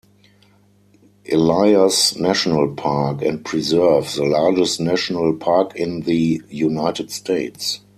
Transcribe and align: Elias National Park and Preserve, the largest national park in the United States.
Elias 1.31 2.15
National 2.15 2.73
Park 2.73 3.21
and 3.21 3.45
Preserve, 3.45 4.11
the 4.15 4.23
largest 4.25 4.79
national 4.79 5.35
park 5.35 5.75
in 5.75 5.99
the 6.01 6.41
United 6.49 7.11
States. 7.11 7.81